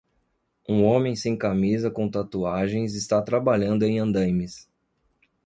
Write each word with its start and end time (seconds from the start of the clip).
Um 0.67 0.83
homem 0.83 1.15
sem 1.15 1.37
camisa 1.37 1.91
com 1.91 2.09
tatuagens 2.09 2.95
está 2.95 3.21
trabalhando 3.21 3.83
em 3.83 3.99
andaimes. 3.99 4.67